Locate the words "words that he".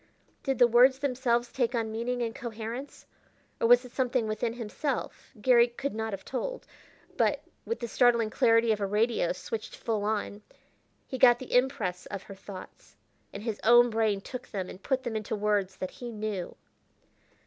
15.35-16.09